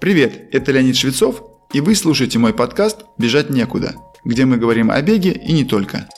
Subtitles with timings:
[0.00, 1.42] Привет, это Леонид Швецов,
[1.72, 6.08] и вы слушаете мой подкаст «Бежать некуда», где мы говорим о беге и не только.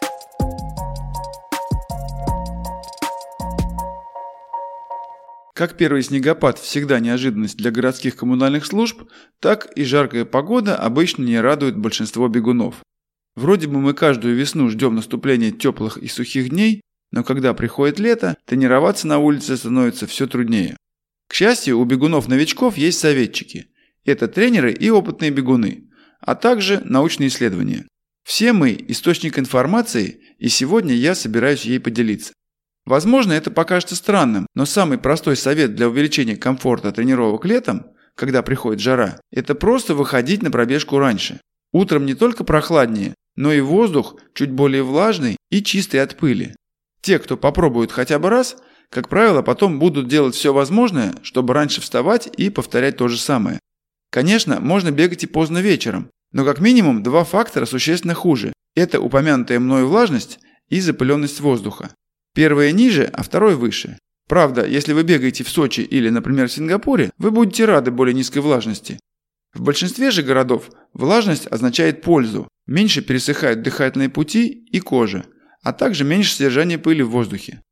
[5.54, 9.02] Как первый снегопад всегда неожиданность для городских коммунальных служб,
[9.40, 12.76] так и жаркая погода обычно не радует большинство бегунов.
[13.36, 16.80] Вроде бы мы каждую весну ждем наступления теплых и сухих дней,
[17.12, 20.76] но когда приходит лето, тренироваться на улице становится все труднее.
[21.38, 23.66] Счастью, у бегунов-новичков есть советчики–
[24.06, 27.86] это тренеры и опытные бегуны, а также научные исследования.
[28.24, 32.32] Все мы– источник информации, и сегодня я собираюсь ей поделиться.
[32.86, 38.80] Возможно, это покажется странным, но самый простой совет для увеличения комфорта тренировок летом, когда приходит
[38.80, 41.38] жара, это просто выходить на пробежку раньше.
[41.70, 46.56] Утром не только прохладнее, но и воздух чуть более влажный и чистый от пыли.
[47.02, 48.56] Те, кто попробует хотя бы раз,
[48.90, 53.58] как правило, потом будут делать все возможное, чтобы раньше вставать и повторять то же самое.
[54.10, 58.52] Конечно, можно бегать и поздно вечером, но как минимум два фактора существенно хуже.
[58.74, 60.38] Это упомянутая мною влажность
[60.68, 61.90] и запыленность воздуха.
[62.34, 63.98] Первое ниже, а второе выше.
[64.28, 68.38] Правда, если вы бегаете в Сочи или, например, в Сингапуре, вы будете рады более низкой
[68.38, 68.98] влажности.
[69.54, 75.24] В большинстве же городов влажность означает пользу, меньше пересыхают дыхательные пути и кожа,
[75.62, 77.62] а также меньше содержания пыли в воздухе.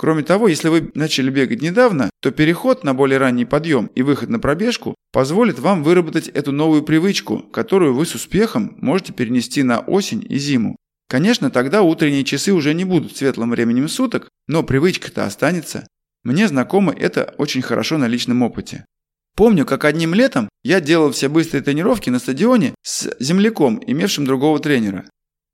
[0.00, 4.30] Кроме того, если вы начали бегать недавно, то переход на более ранний подъем и выход
[4.30, 9.80] на пробежку позволит вам выработать эту новую привычку, которую вы с успехом можете перенести на
[9.80, 10.76] осень и зиму.
[11.06, 15.86] Конечно, тогда утренние часы уже не будут светлым временем суток, но привычка-то останется.
[16.24, 18.86] Мне знакомо это очень хорошо на личном опыте.
[19.36, 24.60] Помню, как одним летом я делал все быстрые тренировки на стадионе с земляком, имевшим другого
[24.60, 25.04] тренера.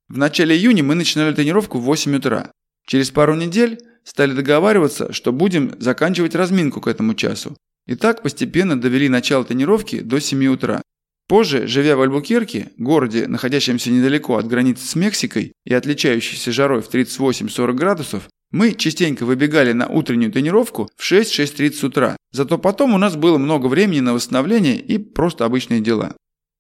[0.07, 2.53] В начале июня мы начинали тренировку в 8 утра.
[2.87, 7.57] Через пару недель стали договариваться, что будем заканчивать разминку к этому часу.
[7.87, 10.83] И так постепенно довели начало тренировки до 7 утра.
[11.29, 16.89] Позже, живя в Альбукерке, городе, находящемся недалеко от границы с Мексикой и отличающейся жарой в
[16.89, 22.17] 38-40 градусов, мы частенько выбегали на утреннюю тренировку в 6-6.30 утра.
[22.31, 26.15] Зато потом у нас было много времени на восстановление и просто обычные дела.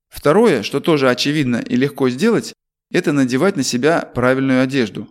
[0.08, 2.54] Второе, что тоже очевидно и легко сделать,
[2.90, 5.08] это надевать на себя правильную одежду.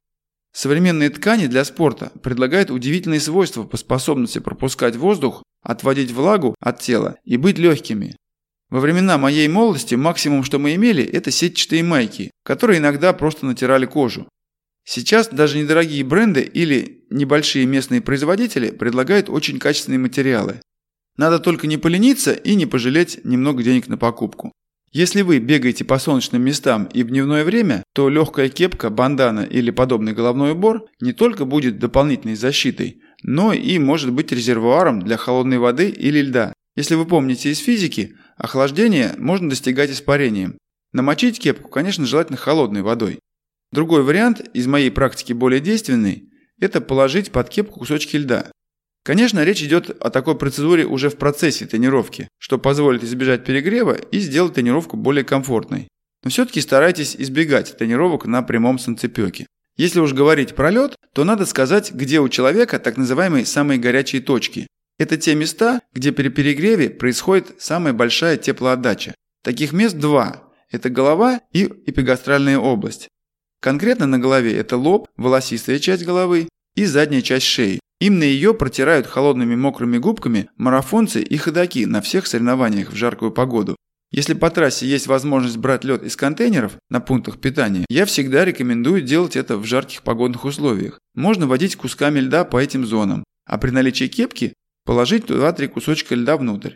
[0.56, 7.18] Современные ткани для спорта предлагают удивительные свойства по способности пропускать воздух, отводить влагу от тела
[7.26, 8.16] и быть легкими.
[8.70, 13.86] Во времена моей молодости максимум, что мы имели, это сетчатые майки, которые иногда просто натирали
[13.86, 14.30] кожу.
[14.86, 20.62] Сейчас даже недорогие бренды или небольшие местные производители предлагают очень качественные материалы.
[21.18, 24.54] Надо только не полениться и не пожалеть немного денег на покупку.
[24.96, 29.70] Если вы бегаете по солнечным местам и в дневное время, то легкая кепка, бандана или
[29.70, 35.58] подобный головной убор не только будет дополнительной защитой, но и может быть резервуаром для холодной
[35.58, 36.54] воды или льда.
[36.78, 40.58] Если вы помните из физики, охлаждение можно достигать испарением.
[40.94, 43.20] Намочить кепку, конечно, желательно холодной водой.
[43.74, 46.30] Другой вариант, из моей практики более действенный,
[46.62, 48.50] это положить под кепку кусочки льда.
[49.06, 54.18] Конечно, речь идет о такой процедуре уже в процессе тренировки, что позволит избежать перегрева и
[54.18, 55.88] сделать тренировку более комфортной.
[56.24, 59.46] Но все-таки старайтесь избегать тренировок на прямом санцепёке.
[59.78, 64.24] Если уж говорить про лед, то надо сказать, где у человека так называемые самые горячие
[64.24, 64.66] точки.
[64.98, 69.14] Это те места, где при перегреве происходит самая большая теплоотдача.
[69.44, 70.52] Таких мест два.
[70.72, 73.10] Это голова и эпигастральная область.
[73.62, 77.80] Конкретно на голове это лоб, волосистая часть головы и задняя часть шеи.
[78.00, 83.76] Именно ее протирают холодными мокрыми губками марафонцы и ходаки на всех соревнованиях в жаркую погоду.
[84.12, 89.02] Если по трассе есть возможность брать лед из контейнеров на пунктах питания, я всегда рекомендую
[89.02, 91.00] делать это в жарких погодных условиях.
[91.16, 94.54] Можно водить кусками льда по этим зонам, а при наличии кепки
[94.86, 96.76] положить 2-3 кусочка льда внутрь.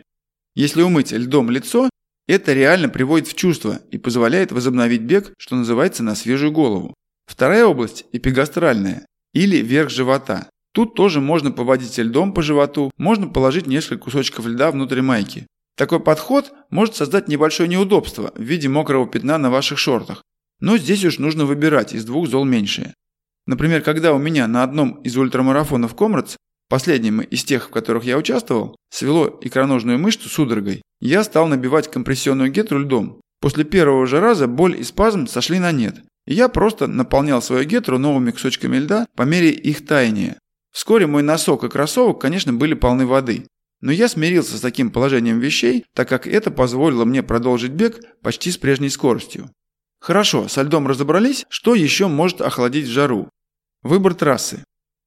[0.54, 1.88] Если умыть льдом лицо,
[2.26, 6.94] это реально приводит в чувство и позволяет возобновить бег, что называется, на свежую голову.
[7.26, 10.48] Вторая область– эпигастральная, или верх живота.
[10.72, 15.46] Тут тоже можно поводить льдом по животу, можно положить несколько кусочков льда внутрь майки.
[15.76, 20.22] Такой подход может создать небольшое неудобство в виде мокрого пятна на ваших шортах.
[20.60, 22.94] Но здесь уж нужно выбирать из двух зол меньшее.
[23.46, 26.36] Например, когда у меня на одном из ультрамарафонов Комрадс,
[26.68, 32.52] последнем из тех, в которых я участвовал, свело икроножную мышцу судорогой, я стал набивать компрессионную
[32.52, 33.20] гетру льдом.
[33.40, 35.96] После первого же раза боль и спазм сошли на нет.
[36.26, 40.36] И я просто наполнял свою гетру новыми кусочками льда по мере их таяния.
[40.72, 43.46] Вскоре мой носок и кроссовок, конечно, были полны воды.
[43.80, 48.50] Но я смирился с таким положением вещей, так как это позволило мне продолжить бег почти
[48.50, 49.50] с прежней скоростью.
[50.00, 53.28] Хорошо, со льдом разобрались, что еще может охладить жару?
[53.82, 54.64] Выбор трассы.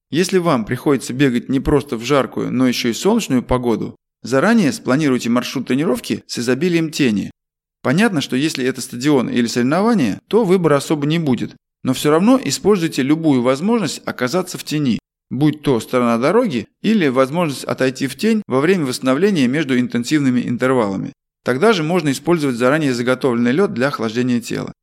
[0.10, 5.30] Если вам приходится бегать не просто в жаркую, но еще и солнечную погоду, Заранее спланируйте
[5.30, 7.30] маршрут тренировки с изобилием тени.
[7.82, 12.40] Понятно, что если это стадион или соревнование, то выбора особо не будет, но все равно
[12.42, 18.44] используйте любую возможность оказаться в тени, будь то сторона дороги или возможность отойти в тень
[18.48, 21.14] во время восстановления между интенсивными интервалами.
[21.44, 24.74] Тогда же можно использовать заранее заготовленный лед для охлаждения тела.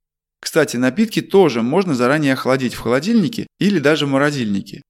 [0.41, 4.83] Кстати, напитки тоже можно заранее охладить в холодильнике или даже в морозильнике.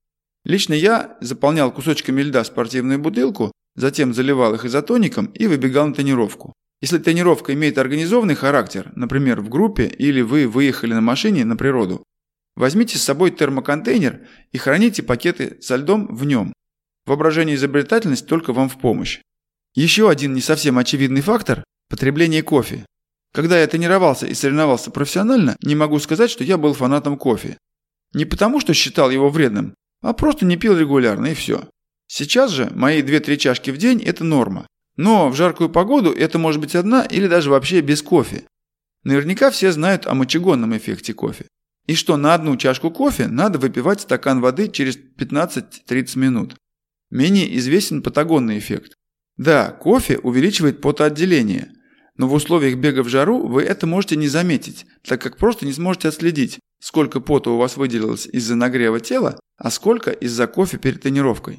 [0.44, 6.54] Лично я заполнял кусочками льда спортивную бутылку, затем заливал их изотоником и выбегал на тренировку.
[6.80, 12.04] Если тренировка имеет организованный характер, например, в группе или вы выехали на машине на природу,
[12.60, 14.20] возьмите с собой термоконтейнер
[14.52, 16.52] и храните пакеты со льдом в нем.
[17.06, 19.20] Воображение и изобретательность только вам в помощь.
[19.74, 22.84] Еще один не совсем очевидный фактор– потребление кофе.
[23.32, 27.56] Когда я тренировался и соревновался профессионально, не могу сказать, что я был фанатом кофе.
[28.12, 31.66] Не потому, что считал его вредным, а просто не пил регулярно и все.
[32.08, 34.66] Сейчас же мои 2-3 чашки в день– это норма.
[34.96, 38.44] Но в жаркую погоду это может быть одна или даже вообще без кофе.
[39.02, 41.46] Наверняка все знают о мочегонном эффекте кофе.
[41.90, 46.54] И что на одну чашку кофе надо выпивать стакан воды через 15-30 минут.
[47.10, 48.94] Менее известен патагонный эффект.
[49.36, 51.72] Да, кофе увеличивает потоотделение,
[52.16, 55.72] но в условиях бега в жару вы это можете не заметить, так как просто не
[55.72, 61.02] сможете отследить, сколько пота у вас выделилось из-за нагрева тела, а сколько из-за кофе перед
[61.02, 61.58] тренировкой.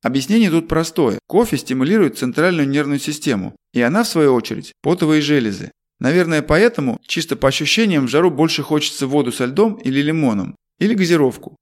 [0.00, 1.18] Объяснение тут простое.
[1.26, 5.72] Кофе стимулирует центральную нервную систему, и она, в свою очередь, потовые железы.
[6.02, 10.94] Наверное, поэтому, чисто по ощущениям, в жару больше хочется воду со льдом или лимоном, или
[10.94, 11.54] газировку.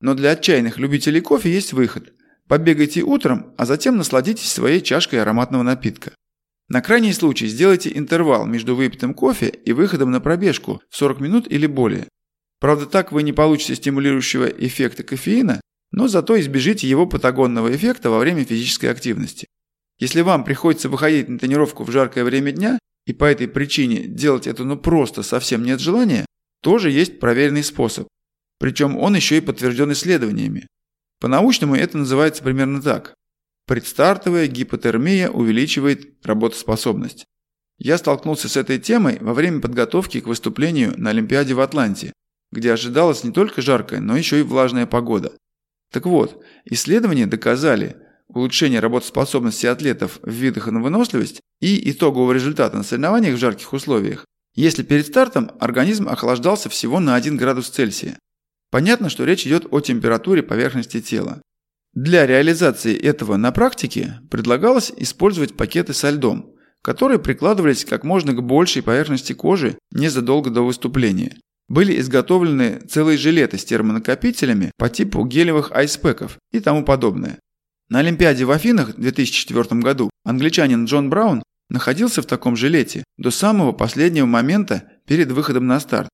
[0.00, 2.12] Но для отчаянных любителей кофе есть выход.
[2.48, 6.12] Побегайте утром, а затем насладитесь своей чашкой ароматного напитка.
[6.68, 11.46] На крайний случай сделайте интервал между выпитым кофе и выходом на пробежку в 40 минут
[11.48, 12.08] или более.
[12.58, 15.60] Правда, так вы не получите стимулирующего эффекта кофеина,
[15.92, 19.46] но зато избежите его патагонного эффекта во время физической активности.
[20.00, 24.46] Если вам приходится выходить на тренировку в жаркое время дня, и по этой причине делать
[24.46, 26.26] это ну просто совсем нет желания,
[26.62, 28.08] тоже есть проверенный способ.
[28.58, 30.66] Причем он еще и подтвержден исследованиями.
[31.20, 33.14] По-научному это называется примерно так.
[33.66, 37.24] Предстартовая гипотермия увеличивает работоспособность.
[37.78, 42.12] Я столкнулся с этой темой во время подготовки к выступлению на Олимпиаде в Атланте,
[42.52, 45.32] где ожидалась не только жаркая, но еще и влажная погода.
[45.90, 47.96] Так вот, исследования доказали
[48.34, 54.24] улучшение работоспособности атлетов в видах на выносливость и итогового результата на соревнованиях в жарких условиях,
[54.54, 58.18] если перед стартом организм охлаждался всего на 1 градус Цельсия.
[58.70, 61.40] Понятно, что речь идет о температуре поверхности тела.
[61.92, 68.42] Для реализации этого на практике предлагалось использовать пакеты со льдом, которые прикладывались как можно к
[68.42, 71.36] большей поверхности кожи незадолго до выступления.
[71.68, 77.38] Были изготовлены целые жилеты с термонакопителями по типу гелевых айспеков и тому подобное.
[77.88, 83.30] На Олимпиаде в Афинах в 2004 году англичанин Джон Браун находился в таком жилете до
[83.30, 86.08] самого последнего момента перед выходом на старт.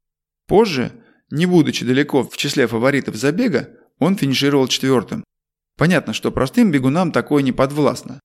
[0.46, 0.93] Позже,
[1.31, 5.25] не будучи далеко в числе фаворитов забега, он финишировал четвертым.
[5.76, 8.20] Понятно, что простым бегунам такое не подвластно.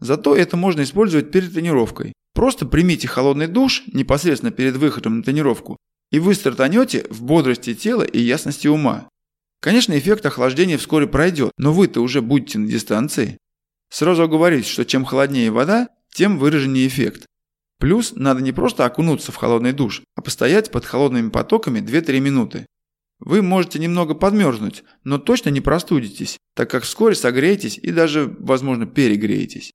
[0.00, 2.12] Зато это можно использовать перед тренировкой.
[2.34, 5.76] Просто примите холодный душ непосредственно перед выходом на тренировку
[6.10, 9.08] и вы стартанете в бодрости тела и ясности ума.
[9.60, 13.38] Конечно, эффект охлаждения вскоре пройдет, но вы-то уже будете на дистанции.
[13.90, 17.26] Сразу оговорюсь, что чем холоднее вода, тем выраженнее эффект.
[17.78, 22.66] Плюс надо не просто окунуться в холодный душ, а постоять под холодными потоками 2-3 минуты.
[23.18, 28.86] Вы можете немного подмерзнуть, но точно не простудитесь, так как вскоре согреетесь и даже, возможно,
[28.86, 29.72] перегреетесь.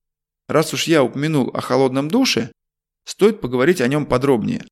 [0.48, 2.52] Раз уж я упомянул о холодном душе,
[3.06, 4.66] стоит поговорить о нем подробнее.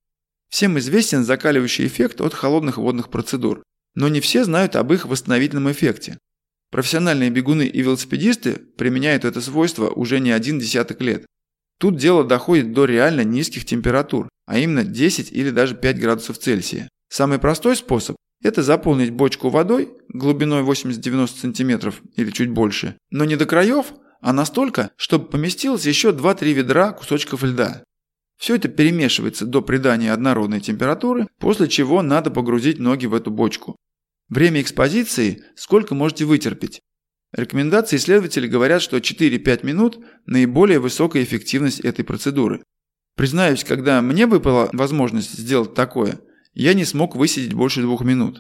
[0.50, 3.64] Всем известен закаливающий эффект от холодных водных процедур,
[3.96, 6.18] но не все знают об их восстановительном эффекте.
[6.72, 11.26] Профессиональные бегуны и велосипедисты применяют это свойство уже не один десяток лет.
[11.80, 16.90] Тут дело доходит до реально низких температур, а именно 10 или даже 5 градусов Цельсия.
[17.10, 23.36] Самый простой способ– это заполнить бочку водой глубиной 80-90 см или чуть больше, но не
[23.36, 27.84] до краев, а настолько, чтобы поместилось еще 2-3 ведра кусочков льда.
[28.40, 33.76] Все это перемешивается до придания однородной температуры, после чего надо погрузить ноги в эту бочку.
[34.30, 36.80] Время экспозиции сколько можете вытерпеть.
[37.34, 42.64] Рекомендации исследователей говорят, что 4-5 минут– наиболее высокая эффективность этой процедуры.
[43.18, 46.22] Признаюсь, когда мне выпала возможность сделать такое,
[46.54, 48.40] я не смог высидеть больше двух минут.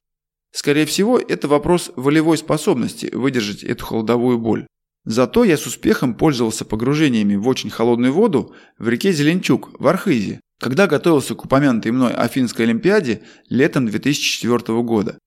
[0.51, 4.65] Скорее всего, это вопрос волевой способности выдержать эту холодовую боль.
[5.05, 10.41] Зато я с успехом пользовался погружениями в очень холодную воду в реке Зеленчук в Архизе,
[10.59, 15.17] когда готовился к упомянутой мной Афинской Олимпиаде летом 2004 года.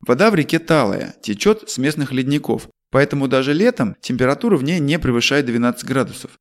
[0.00, 4.98] Вода в реке талая, течет с местных ледников, поэтому даже летом температура в ней не
[4.98, 6.32] превышает 12 градусов.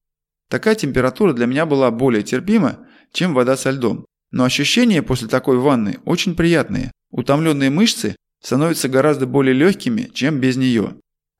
[0.49, 4.05] Такая температура для меня была более терпима, чем вода со льдом.
[4.31, 6.91] Но ощущения после такой ванны очень приятные.
[7.11, 10.95] Утомленные мышцы становятся гораздо более легкими, чем без нее.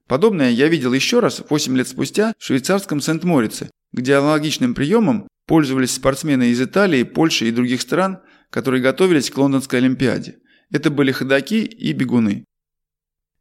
[0.08, 5.94] Подобное я видел еще раз 8 лет спустя в швейцарском Сент-Морице, где аналогичным приемом пользовались
[5.94, 10.38] спортсмены из Италии, Польши и других стран, которые готовились к Лондонской Олимпиаде.
[10.72, 12.46] Это были ходаки и бегуны.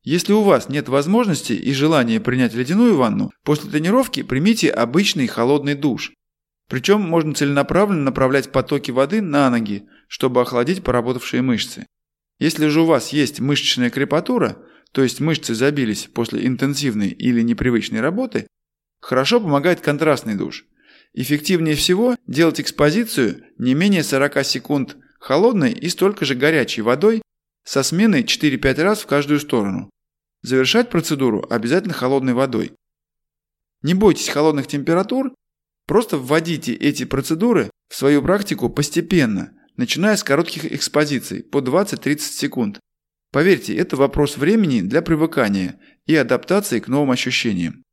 [0.02, 5.74] Если у вас нет возможности и желания принять ледяную ванну, после тренировки примите обычный холодный
[5.74, 6.12] душ.
[6.68, 11.86] Причем можно целенаправленно направлять потоки воды на ноги, чтобы охладить поработавшие мышцы.
[12.38, 14.58] Если же у вас есть мышечная крепатура,
[14.92, 18.46] то есть мышцы забились после интенсивной или непривычной работы,
[19.00, 20.64] хорошо помогает контрастный душ.
[21.12, 27.22] Эффективнее всего делать экспозицию не менее 40 секунд холодной и столько же горячей водой
[27.64, 29.90] со сменой 4-5 раз в каждую сторону.
[30.42, 32.72] Завершать процедуру обязательно холодной водой.
[33.82, 35.32] Не бойтесь холодных температур,
[35.86, 42.80] просто вводите эти процедуры в свою практику постепенно, начиная с коротких экспозиций по 20-30 секунд.
[43.36, 47.84] Поверьте, это вопрос времени для привыкания и адаптации к новым ощущениям.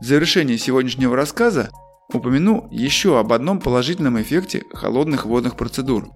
[0.00, 1.70] В завершении сегодняшнего рассказа
[2.12, 6.08] упомяну еще об одном положительном эффекте холодных водных процедур.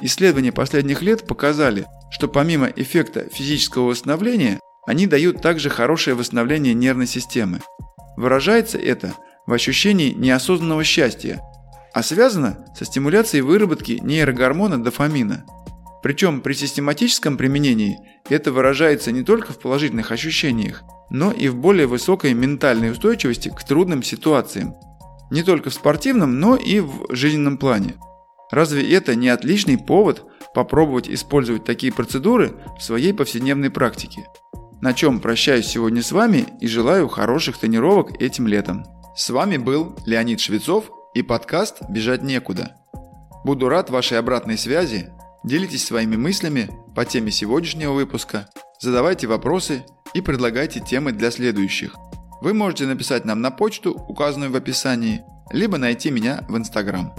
[0.00, 7.08] Исследования последних лет показали, что помимо эффекта физического восстановления, они дают также хорошее восстановление нервной
[7.08, 7.60] системы.
[8.16, 9.12] Выражается это
[9.46, 11.42] в ощущении неосознанного счастья,
[11.92, 15.44] а связано со стимуляцией выработки нейрогормона дофамина.
[16.02, 21.86] Причем при систематическом применении это выражается не только в положительных ощущениях, но и в более
[21.86, 24.74] высокой ментальной устойчивости к трудным ситуациям.
[25.30, 27.94] Не только в спортивном, но и в жизненном плане.
[28.50, 34.26] Разве это не отличный повод попробовать использовать такие процедуры в своей повседневной практике?
[34.82, 38.84] На чем прощаюсь сегодня с вами и желаю хороших тренировок этим летом.
[39.16, 42.76] С вами был Леонид Швецов и подкаст «Бежать некуда».
[43.44, 45.12] Буду рад вашей обратной связи,
[45.44, 48.48] делитесь своими мыслями по теме сегодняшнего выпуска,
[48.80, 49.84] задавайте вопросы
[50.14, 51.96] и предлагайте темы для следующих.
[52.40, 55.22] Вы можете написать нам на почту, указанную в описании,
[55.52, 57.14] либо найти меня в Инстаграм.